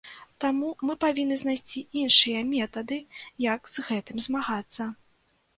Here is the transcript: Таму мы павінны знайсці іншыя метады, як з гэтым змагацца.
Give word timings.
Таму 0.43 0.69
мы 0.89 0.95
павінны 1.03 1.37
знайсці 1.41 1.83
іншыя 2.03 2.39
метады, 2.53 2.97
як 3.53 3.71
з 3.75 3.87
гэтым 3.91 4.17
змагацца. 4.29 4.93